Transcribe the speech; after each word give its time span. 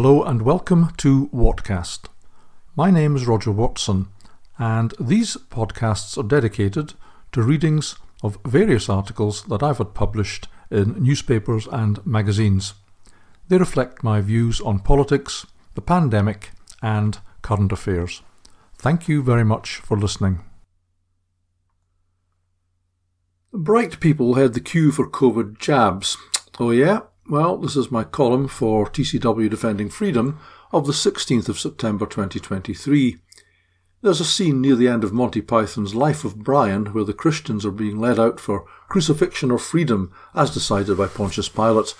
Hello 0.00 0.22
and 0.22 0.42
welcome 0.42 0.92
to 0.98 1.26
Whatcast. 1.34 2.06
My 2.76 2.88
name 2.88 3.16
is 3.16 3.26
Roger 3.26 3.50
Watson, 3.50 4.06
and 4.56 4.94
these 5.00 5.36
podcasts 5.50 6.16
are 6.16 6.22
dedicated 6.22 6.94
to 7.32 7.42
readings 7.42 7.96
of 8.22 8.38
various 8.46 8.88
articles 8.88 9.42
that 9.46 9.60
I've 9.60 9.78
had 9.78 9.94
published 9.94 10.46
in 10.70 11.02
newspapers 11.02 11.66
and 11.66 12.06
magazines. 12.06 12.74
They 13.48 13.58
reflect 13.58 14.04
my 14.04 14.20
views 14.20 14.60
on 14.60 14.78
politics, 14.78 15.48
the 15.74 15.82
pandemic, 15.82 16.52
and 16.80 17.18
current 17.42 17.72
affairs. 17.72 18.22
Thank 18.76 19.08
you 19.08 19.20
very 19.20 19.44
much 19.44 19.78
for 19.78 19.98
listening. 19.98 20.44
Bright 23.52 23.98
people 23.98 24.34
had 24.34 24.54
the 24.54 24.60
queue 24.60 24.92
for 24.92 25.10
COVID 25.10 25.58
jabs. 25.58 26.16
Oh, 26.60 26.70
yeah? 26.70 27.00
Well, 27.30 27.58
this 27.58 27.76
is 27.76 27.90
my 27.90 28.04
column 28.04 28.48
for 28.48 28.86
TCW 28.86 29.50
Defending 29.50 29.90
Freedom 29.90 30.38
of 30.72 30.86
the 30.86 30.94
16th 30.94 31.50
of 31.50 31.60
September 31.60 32.06
2023. 32.06 33.18
There's 34.00 34.22
a 34.22 34.24
scene 34.24 34.62
near 34.62 34.74
the 34.74 34.88
end 34.88 35.04
of 35.04 35.12
Monty 35.12 35.42
Python's 35.42 35.94
Life 35.94 36.24
of 36.24 36.38
Brian 36.38 36.86
where 36.94 37.04
the 37.04 37.12
Christians 37.12 37.66
are 37.66 37.70
being 37.70 38.00
led 38.00 38.18
out 38.18 38.40
for 38.40 38.64
crucifixion 38.88 39.50
or 39.50 39.58
freedom, 39.58 40.10
as 40.34 40.54
decided 40.54 40.96
by 40.96 41.06
Pontius 41.06 41.50
Pilate. 41.50 41.90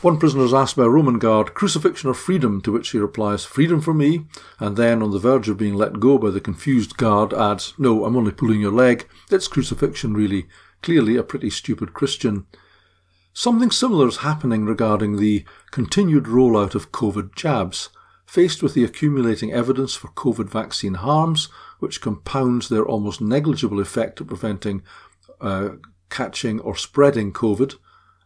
One 0.00 0.16
prisoner 0.16 0.44
is 0.44 0.54
asked 0.54 0.76
by 0.76 0.84
a 0.84 0.88
Roman 0.88 1.18
guard, 1.18 1.54
crucifixion 1.54 2.08
or 2.08 2.14
freedom, 2.14 2.60
to 2.60 2.70
which 2.70 2.90
he 2.90 2.98
replies, 2.98 3.44
freedom 3.44 3.80
for 3.80 3.92
me, 3.92 4.26
and 4.60 4.76
then, 4.76 5.02
on 5.02 5.10
the 5.10 5.18
verge 5.18 5.48
of 5.48 5.58
being 5.58 5.74
let 5.74 5.98
go 5.98 6.18
by 6.18 6.30
the 6.30 6.40
confused 6.40 6.96
guard, 6.96 7.34
adds, 7.34 7.74
no, 7.78 8.04
I'm 8.04 8.16
only 8.16 8.30
pulling 8.30 8.60
your 8.60 8.70
leg. 8.70 9.08
It's 9.28 9.48
crucifixion, 9.48 10.14
really. 10.14 10.46
Clearly 10.82 11.16
a 11.16 11.24
pretty 11.24 11.50
stupid 11.50 11.94
Christian. 11.94 12.46
Something 13.32 13.70
similar 13.70 14.08
is 14.08 14.18
happening 14.18 14.64
regarding 14.64 15.16
the 15.16 15.44
continued 15.70 16.24
rollout 16.24 16.74
of 16.74 16.92
COVID 16.92 17.34
jabs. 17.34 17.90
Faced 18.26 18.62
with 18.62 18.74
the 18.74 18.84
accumulating 18.84 19.52
evidence 19.52 19.94
for 19.94 20.08
COVID 20.08 20.50
vaccine 20.50 20.94
harms, 20.94 21.48
which 21.78 22.00
compounds 22.00 22.68
their 22.68 22.84
almost 22.84 23.20
negligible 23.20 23.80
effect 23.80 24.20
at 24.20 24.26
preventing 24.26 24.82
uh, 25.40 25.70
catching 26.10 26.60
or 26.60 26.76
spreading 26.76 27.32
COVID, 27.32 27.76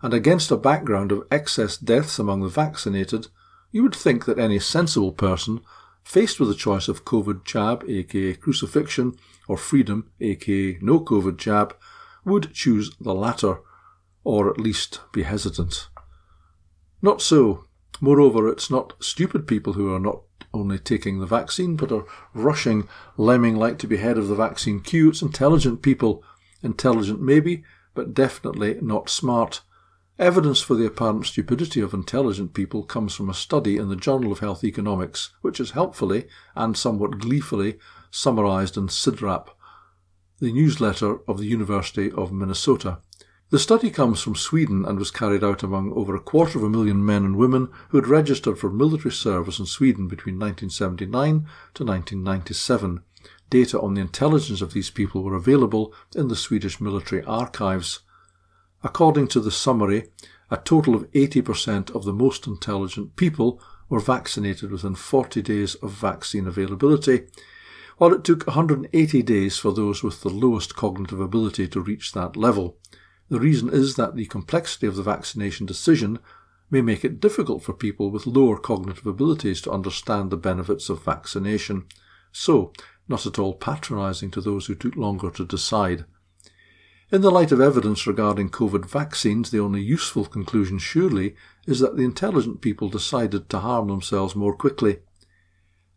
and 0.00 0.12
against 0.12 0.50
a 0.50 0.56
background 0.56 1.12
of 1.12 1.26
excess 1.30 1.76
deaths 1.76 2.18
among 2.18 2.40
the 2.40 2.48
vaccinated, 2.48 3.28
you 3.70 3.82
would 3.82 3.94
think 3.94 4.24
that 4.24 4.38
any 4.38 4.58
sensible 4.58 5.12
person, 5.12 5.60
faced 6.02 6.40
with 6.40 6.48
the 6.48 6.54
choice 6.54 6.88
of 6.88 7.04
COVID 7.04 7.44
jab, 7.44 7.84
aka 7.88 8.34
crucifixion, 8.34 9.16
or 9.46 9.56
freedom, 9.56 10.10
aka 10.20 10.78
no 10.80 11.00
COVID 11.00 11.36
jab, 11.36 11.76
would 12.24 12.52
choose 12.52 12.94
the 13.00 13.14
latter, 13.14 13.60
or 14.24 14.50
at 14.50 14.60
least 14.60 15.00
be 15.12 15.22
hesitant. 15.22 15.88
Not 17.00 17.20
so. 17.20 17.66
Moreover, 18.00 18.48
it's 18.48 18.70
not 18.70 18.94
stupid 19.02 19.46
people 19.46 19.74
who 19.74 19.94
are 19.94 20.00
not 20.00 20.22
only 20.54 20.78
taking 20.78 21.18
the 21.18 21.26
vaccine 21.26 21.76
but 21.76 21.92
are 21.92 22.04
rushing 22.34 22.88
lemming 23.16 23.56
like 23.56 23.78
to 23.78 23.86
be 23.86 23.96
head 23.96 24.18
of 24.18 24.28
the 24.28 24.34
vaccine 24.34 24.80
queue. 24.80 25.08
It's 25.08 25.22
intelligent 25.22 25.82
people. 25.82 26.22
Intelligent 26.62 27.20
maybe, 27.20 27.64
but 27.94 28.14
definitely 28.14 28.78
not 28.80 29.08
smart. 29.08 29.62
Evidence 30.18 30.60
for 30.60 30.74
the 30.74 30.86
apparent 30.86 31.26
stupidity 31.26 31.80
of 31.80 31.94
intelligent 31.94 32.54
people 32.54 32.82
comes 32.84 33.14
from 33.14 33.30
a 33.30 33.34
study 33.34 33.76
in 33.76 33.88
the 33.88 33.96
Journal 33.96 34.30
of 34.30 34.40
Health 34.40 34.62
Economics, 34.62 35.30
which 35.40 35.58
is 35.58 35.72
helpfully 35.72 36.26
and 36.54 36.76
somewhat 36.76 37.18
gleefully 37.18 37.78
summarized 38.10 38.76
in 38.76 38.88
CIDRAP, 38.88 39.48
the 40.38 40.52
newsletter 40.52 41.18
of 41.26 41.38
the 41.38 41.46
University 41.46 42.12
of 42.12 42.30
Minnesota. 42.30 42.98
The 43.52 43.58
study 43.58 43.90
comes 43.90 44.22
from 44.22 44.34
Sweden 44.34 44.86
and 44.86 44.98
was 44.98 45.10
carried 45.10 45.44
out 45.44 45.62
among 45.62 45.92
over 45.92 46.16
a 46.16 46.20
quarter 46.20 46.56
of 46.56 46.64
a 46.64 46.70
million 46.70 47.04
men 47.04 47.22
and 47.22 47.36
women 47.36 47.68
who 47.90 47.98
had 47.98 48.08
registered 48.08 48.58
for 48.58 48.70
military 48.70 49.12
service 49.12 49.58
in 49.58 49.66
Sweden 49.66 50.08
between 50.08 50.38
1979 50.38 51.46
to 51.74 51.84
1997. 51.84 53.02
Data 53.50 53.78
on 53.78 53.92
the 53.92 54.00
intelligence 54.00 54.62
of 54.62 54.72
these 54.72 54.88
people 54.88 55.22
were 55.22 55.34
available 55.34 55.92
in 56.16 56.28
the 56.28 56.34
Swedish 56.34 56.80
military 56.80 57.22
archives. 57.24 58.00
According 58.82 59.28
to 59.28 59.40
the 59.40 59.50
summary, 59.50 60.08
a 60.50 60.56
total 60.56 60.94
of 60.94 61.10
80% 61.12 61.94
of 61.94 62.04
the 62.04 62.14
most 62.14 62.46
intelligent 62.46 63.16
people 63.16 63.60
were 63.90 64.00
vaccinated 64.00 64.70
within 64.70 64.94
40 64.94 65.42
days 65.42 65.74
of 65.74 65.90
vaccine 65.90 66.46
availability, 66.46 67.26
while 67.98 68.14
it 68.14 68.24
took 68.24 68.46
180 68.46 69.22
days 69.22 69.58
for 69.58 69.74
those 69.74 70.02
with 70.02 70.22
the 70.22 70.30
lowest 70.30 70.74
cognitive 70.74 71.20
ability 71.20 71.68
to 71.68 71.82
reach 71.82 72.12
that 72.12 72.34
level. 72.34 72.78
The 73.32 73.40
reason 73.40 73.70
is 73.70 73.94
that 73.94 74.14
the 74.14 74.26
complexity 74.26 74.86
of 74.86 74.94
the 74.94 75.02
vaccination 75.02 75.64
decision 75.64 76.18
may 76.70 76.82
make 76.82 77.02
it 77.02 77.18
difficult 77.18 77.62
for 77.62 77.72
people 77.72 78.10
with 78.10 78.26
lower 78.26 78.58
cognitive 78.58 79.06
abilities 79.06 79.62
to 79.62 79.70
understand 79.70 80.28
the 80.28 80.36
benefits 80.36 80.90
of 80.90 81.02
vaccination. 81.02 81.86
So, 82.30 82.74
not 83.08 83.24
at 83.24 83.38
all 83.38 83.54
patronising 83.54 84.32
to 84.32 84.42
those 84.42 84.66
who 84.66 84.74
took 84.74 84.96
longer 84.96 85.30
to 85.30 85.46
decide. 85.46 86.04
In 87.10 87.22
the 87.22 87.30
light 87.30 87.52
of 87.52 87.60
evidence 87.62 88.06
regarding 88.06 88.50
COVID 88.50 88.84
vaccines, 88.84 89.50
the 89.50 89.60
only 89.60 89.80
useful 89.80 90.26
conclusion 90.26 90.76
surely 90.78 91.34
is 91.66 91.80
that 91.80 91.96
the 91.96 92.04
intelligent 92.04 92.60
people 92.60 92.90
decided 92.90 93.48
to 93.48 93.60
harm 93.60 93.88
themselves 93.88 94.36
more 94.36 94.54
quickly. 94.54 94.98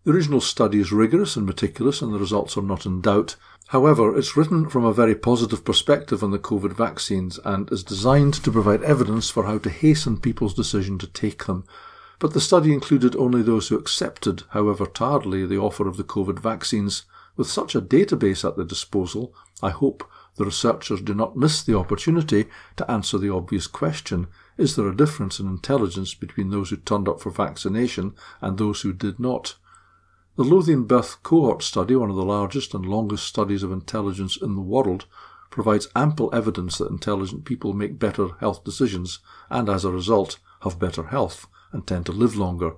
The 0.05 0.11
original 0.11 0.39
study 0.39 0.79
is 0.79 0.91
rigorous 0.91 1.35
and 1.35 1.47
meticulous, 1.47 1.99
and 1.99 2.13
the 2.13 2.19
results 2.19 2.55
are 2.57 2.61
not 2.61 2.85
in 2.85 3.01
doubt. 3.01 3.37
However, 3.69 4.15
it's 4.15 4.37
written 4.37 4.69
from 4.69 4.85
a 4.85 4.93
very 4.93 5.15
positive 5.15 5.65
perspective 5.65 6.23
on 6.23 6.29
the 6.29 6.37
COVID 6.37 6.73
vaccines 6.73 7.39
and 7.43 7.71
is 7.71 7.83
designed 7.83 8.35
to 8.35 8.51
provide 8.51 8.83
evidence 8.83 9.31
for 9.31 9.45
how 9.45 9.57
to 9.57 9.69
hasten 9.71 10.19
people's 10.19 10.53
decision 10.53 10.99
to 10.99 11.07
take 11.07 11.45
them. 11.45 11.63
But 12.19 12.33
the 12.33 12.39
study 12.39 12.71
included 12.71 13.15
only 13.15 13.41
those 13.41 13.69
who 13.69 13.79
accepted, 13.79 14.43
however 14.51 14.85
tardily, 14.85 15.43
the 15.43 15.57
offer 15.57 15.87
of 15.87 15.97
the 15.97 16.03
COVID 16.03 16.37
vaccines. 16.37 17.05
With 17.35 17.47
such 17.47 17.73
a 17.73 17.81
database 17.81 18.47
at 18.47 18.57
their 18.57 18.63
disposal, 18.63 19.33
I 19.63 19.71
hope 19.71 20.07
the 20.35 20.45
researchers 20.45 21.01
do 21.01 21.15
not 21.15 21.35
miss 21.35 21.63
the 21.63 21.79
opportunity 21.79 22.45
to 22.75 22.91
answer 22.91 23.17
the 23.17 23.33
obvious 23.33 23.65
question 23.65 24.27
is 24.55 24.75
there 24.75 24.87
a 24.87 24.95
difference 24.95 25.39
in 25.39 25.47
intelligence 25.47 26.13
between 26.13 26.51
those 26.51 26.69
who 26.69 26.77
turned 26.77 27.09
up 27.09 27.21
for 27.21 27.31
vaccination 27.31 28.13
and 28.39 28.59
those 28.59 28.81
who 28.81 28.93
did 28.93 29.19
not? 29.19 29.55
The 30.37 30.43
Lothian 30.43 30.83
Birth 30.83 31.23
Cohort 31.23 31.63
Study, 31.63 31.95
one 31.95 32.09
of 32.09 32.17
the 32.17 32.25
largest 32.25 32.73
and 32.73 32.85
longest 32.85 33.25
studies 33.25 33.63
of 33.63 33.71
intelligence 33.71 34.35
in 34.35 34.55
the 34.55 34.61
world, 34.61 35.05
provides 35.49 35.87
ample 35.95 36.29
evidence 36.35 36.77
that 36.77 36.91
intelligent 36.91 37.45
people 37.45 37.71
make 37.71 37.97
better 37.97 38.27
health 38.41 38.65
decisions 38.65 39.19
and, 39.49 39.69
as 39.69 39.85
a 39.85 39.91
result, 39.93 40.39
have 40.63 40.77
better 40.77 41.03
health 41.03 41.47
and 41.71 41.87
tend 41.87 42.05
to 42.07 42.11
live 42.11 42.35
longer. 42.35 42.73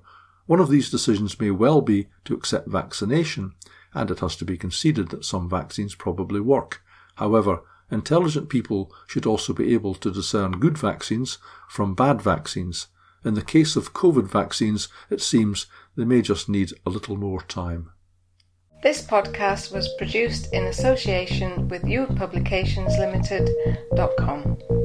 One 0.46 0.60
of 0.60 0.70
these 0.70 0.92
decisions 0.92 1.40
may 1.40 1.50
well 1.50 1.82
be 1.82 2.10
to 2.26 2.36
accept 2.36 2.70
vaccination, 2.70 3.54
and 3.92 4.12
it 4.12 4.20
has 4.20 4.36
to 4.36 4.46
be 4.46 4.56
conceded 4.56 5.10
that 5.10 5.26
some 5.26 5.50
vaccines 5.50 5.96
probably 5.96 6.40
work. 6.40 6.84
However, 7.16 7.64
intelligent 7.90 8.50
people 8.50 8.94
should 9.08 9.26
also 9.26 9.52
be 9.52 9.74
able 9.74 9.96
to 9.96 10.12
discern 10.12 10.60
good 10.60 10.78
vaccines 10.78 11.40
from 11.68 11.96
bad 11.96 12.22
vaccines. 12.22 12.90
In 13.28 13.34
the 13.34 13.42
case 13.42 13.76
of 13.76 13.92
COVID 13.92 14.30
vaccines, 14.30 14.88
it 15.10 15.22
seems 15.22 15.66
they 15.98 16.06
may 16.06 16.22
just 16.22 16.48
need 16.48 16.72
a 16.86 16.90
little 16.90 17.18
more 17.18 17.42
time. 17.42 17.92
This 18.82 19.06
podcast 19.06 19.74
was 19.74 19.94
produced 19.98 20.54
in 20.54 20.64
association 20.64 21.68
with 21.68 21.84
youthpublicationslimited.com. 21.84 24.77